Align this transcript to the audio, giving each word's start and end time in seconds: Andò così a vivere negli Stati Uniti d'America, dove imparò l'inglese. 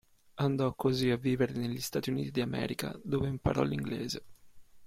Andò 0.41 0.73
così 0.73 1.11
a 1.11 1.15
vivere 1.15 1.53
negli 1.53 1.79
Stati 1.79 2.09
Uniti 2.09 2.31
d'America, 2.31 2.99
dove 3.03 3.27
imparò 3.27 3.61
l'inglese. 3.61 4.23